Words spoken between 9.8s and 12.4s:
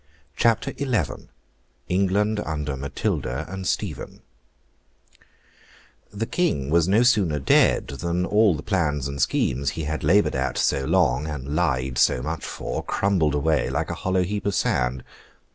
had laboured at so long, and lied so